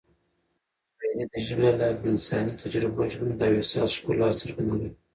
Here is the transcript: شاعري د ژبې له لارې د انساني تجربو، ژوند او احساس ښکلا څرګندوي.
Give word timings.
شاعري 0.97 1.25
د 1.31 1.35
ژبې 1.45 1.67
له 1.71 1.75
لارې 1.81 1.95
د 1.99 2.03
انساني 2.13 2.53
تجربو، 2.61 3.09
ژوند 3.13 3.39
او 3.45 3.53
احساس 3.59 3.91
ښکلا 3.97 4.27
څرګندوي. 4.41 4.89